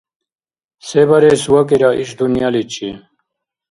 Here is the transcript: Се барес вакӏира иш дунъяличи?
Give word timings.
Се 0.87 1.03
барес 1.11 1.43
вакӏира 1.53 1.91
иш 2.01 2.09
дунъяличи? 2.17 2.89